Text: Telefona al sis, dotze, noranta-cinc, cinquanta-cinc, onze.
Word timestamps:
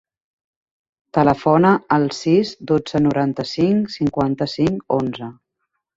Telefona 1.17 1.73
al 1.99 2.07
sis, 2.19 2.55
dotze, 2.71 3.03
noranta-cinc, 3.09 3.95
cinquanta-cinc, 3.97 4.85
onze. 5.01 5.29